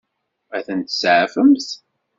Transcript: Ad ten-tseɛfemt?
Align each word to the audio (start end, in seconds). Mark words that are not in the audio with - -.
Ad 0.57 0.63
ten-tseɛfemt? 0.65 1.69